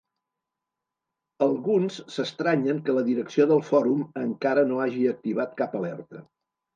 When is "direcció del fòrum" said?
3.09-4.01